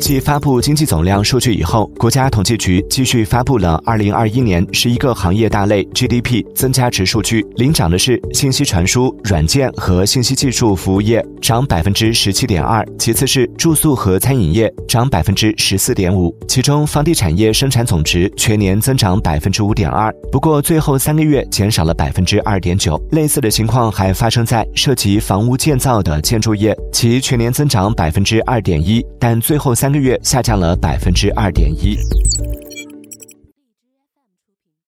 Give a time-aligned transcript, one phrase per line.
[0.00, 7.46] 继发布经济总量数据以后，国家统计局继续发布了二零二一年十一个行业大类 GDP 增加值数据。
[7.56, 16.34] 领涨的是信息传输、软件和信息技术服务业，涨百分之十七点二；其次是住宿和餐饮业，涨百分之十四点五。
[16.48, 23.00] 其中，房地产业生产总值全年增长百分之五点二，不过最后三个月减少了百分之二点九。
[23.12, 30.00] 类似的情况还发生在涉及房屋建造的建筑业，其全年增长百分之二点一，但最后三个。
[30.00, 31.96] 月下降了百分之二点一。